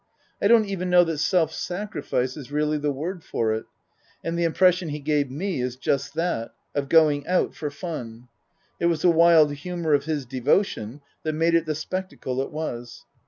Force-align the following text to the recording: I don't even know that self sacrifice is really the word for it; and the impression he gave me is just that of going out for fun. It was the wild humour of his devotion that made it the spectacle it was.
I 0.41 0.47
don't 0.47 0.65
even 0.65 0.89
know 0.89 1.03
that 1.03 1.19
self 1.19 1.53
sacrifice 1.53 2.35
is 2.35 2.51
really 2.51 2.79
the 2.79 2.91
word 2.91 3.23
for 3.23 3.53
it; 3.53 3.65
and 4.23 4.35
the 4.35 4.45
impression 4.45 4.89
he 4.89 4.97
gave 4.99 5.29
me 5.29 5.61
is 5.61 5.75
just 5.75 6.15
that 6.15 6.55
of 6.73 6.89
going 6.89 7.27
out 7.27 7.53
for 7.53 7.69
fun. 7.69 8.27
It 8.79 8.87
was 8.87 9.03
the 9.03 9.11
wild 9.11 9.51
humour 9.53 9.93
of 9.93 10.05
his 10.05 10.25
devotion 10.25 11.01
that 11.21 11.33
made 11.33 11.53
it 11.53 11.67
the 11.67 11.75
spectacle 11.75 12.41
it 12.41 12.49
was. 12.51 13.05